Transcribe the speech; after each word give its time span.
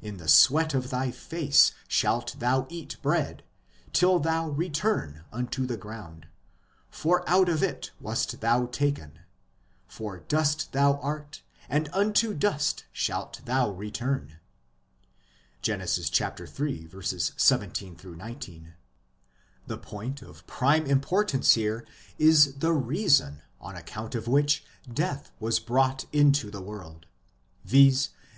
in 0.00 0.16
the 0.16 0.26
sweat 0.26 0.72
of 0.72 0.88
thy 0.88 1.10
face 1.10 1.72
shalt 1.86 2.34
thou 2.38 2.66
eat 2.70 2.96
bread, 3.02 3.42
till 3.92 4.18
thou 4.18 4.48
return 4.48 5.26
unto 5.30 5.66
the 5.66 5.76
ground; 5.76 6.26
for 6.88 7.22
out 7.28 7.46
of 7.50 7.62
it 7.62 7.90
wast 8.00 8.40
thou 8.40 8.64
taken: 8.64 9.18
for 9.86 10.20
dust 10.20 10.72
thou 10.72 10.98
art, 11.00 11.42
and 11.68 11.90
unto 11.92 12.32
dust 12.32 12.86
shalt 12.90 13.42
thou 13.44 13.68
return" 13.70 14.38
(Gen. 15.60 15.82
iii. 15.82 15.86
17 15.86 16.88
19). 18.16 18.74
The 19.66 19.76
point 19.78 20.22
of 20.22 20.46
prime 20.46 20.86
importance 20.86 21.52
here 21.52 21.86
is 22.18 22.54
the 22.60 22.72
reason 22.72 23.42
on 23.60 23.76
account 23.76 24.14
of 24.14 24.26
which 24.26 24.64
death 24.90 25.30
was 25.38 25.60
brought 25.60 26.06
into 26.14 26.50
the 26.50 26.62
world, 26.62 27.04
viz. 27.66 28.08